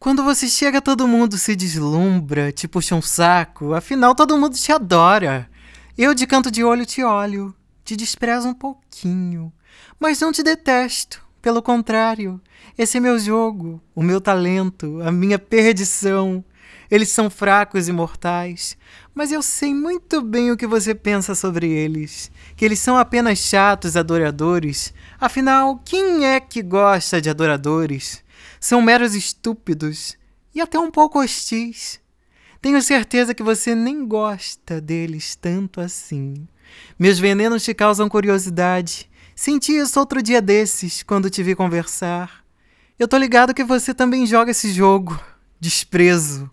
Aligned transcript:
Quando 0.00 0.24
você 0.24 0.48
chega, 0.48 0.80
todo 0.80 1.06
mundo 1.06 1.36
se 1.36 1.54
deslumbra, 1.54 2.50
te 2.50 2.66
puxa 2.66 2.94
um 2.94 3.02
saco, 3.02 3.74
afinal 3.74 4.14
todo 4.14 4.38
mundo 4.38 4.56
te 4.56 4.72
adora. 4.72 5.46
Eu 5.96 6.14
de 6.14 6.26
canto 6.26 6.50
de 6.50 6.64
olho 6.64 6.86
te 6.86 7.04
olho, 7.04 7.54
te 7.84 7.94
desprezo 7.94 8.48
um 8.48 8.54
pouquinho, 8.54 9.52
mas 10.00 10.18
não 10.18 10.32
te 10.32 10.42
detesto, 10.42 11.22
pelo 11.42 11.60
contrário. 11.60 12.40
Esse 12.78 12.96
é 12.96 13.00
meu 13.00 13.18
jogo, 13.18 13.78
o 13.94 14.02
meu 14.02 14.22
talento, 14.22 15.02
a 15.02 15.12
minha 15.12 15.38
perdição. 15.38 16.42
Eles 16.90 17.08
são 17.10 17.30
fracos 17.30 17.86
e 17.86 17.92
mortais, 17.92 18.76
mas 19.14 19.30
eu 19.30 19.42
sei 19.42 19.72
muito 19.72 20.20
bem 20.20 20.50
o 20.50 20.56
que 20.56 20.66
você 20.66 20.94
pensa 20.94 21.34
sobre 21.34 21.70
eles. 21.70 22.30
Que 22.56 22.64
eles 22.64 22.80
são 22.80 22.98
apenas 22.98 23.38
chatos 23.38 23.96
adoradores. 23.96 24.92
Afinal, 25.20 25.80
quem 25.84 26.26
é 26.26 26.40
que 26.40 26.62
gosta 26.62 27.20
de 27.20 27.30
adoradores? 27.30 28.24
São 28.58 28.82
meros 28.82 29.14
estúpidos 29.14 30.16
e 30.54 30.60
até 30.60 30.78
um 30.78 30.90
pouco 30.90 31.20
hostis. 31.20 32.00
Tenho 32.60 32.82
certeza 32.82 33.34
que 33.34 33.42
você 33.42 33.74
nem 33.74 34.06
gosta 34.06 34.80
deles 34.80 35.34
tanto 35.34 35.80
assim. 35.80 36.46
Meus 36.98 37.18
venenos 37.18 37.64
te 37.64 37.72
causam 37.72 38.08
curiosidade. 38.08 39.08
Senti 39.34 39.76
isso 39.76 39.98
outro 39.98 40.22
dia 40.22 40.42
desses, 40.42 41.02
quando 41.02 41.30
te 41.30 41.42
vi 41.42 41.54
conversar. 41.54 42.44
Eu 42.98 43.08
tô 43.08 43.16
ligado 43.16 43.54
que 43.54 43.64
você 43.64 43.94
também 43.94 44.26
joga 44.26 44.50
esse 44.50 44.72
jogo. 44.72 45.18
Desprezo. 45.58 46.48